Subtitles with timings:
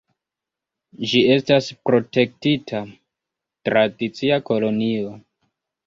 [1.11, 2.83] Ĝi estas protektita
[3.71, 5.19] tradicia kolonio.